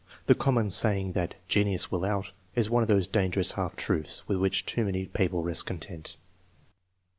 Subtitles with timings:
[0.25, 4.39] The common saying that" genius will out" is one of those dangerous half truths with
[4.39, 6.17] which too many people rest content.